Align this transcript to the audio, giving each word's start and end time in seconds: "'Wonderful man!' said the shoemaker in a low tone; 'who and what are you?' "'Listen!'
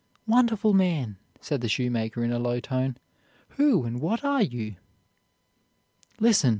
"'Wonderful 0.25 0.73
man!' 0.73 1.17
said 1.41 1.61
the 1.61 1.69
shoemaker 1.69 2.23
in 2.23 2.31
a 2.31 2.39
low 2.39 2.59
tone; 2.59 2.97
'who 3.49 3.83
and 3.83 4.01
what 4.01 4.23
are 4.25 4.41
you?' 4.41 4.77
"'Listen!' 6.19 6.49